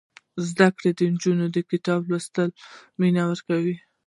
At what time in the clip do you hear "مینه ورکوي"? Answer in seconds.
2.99-3.75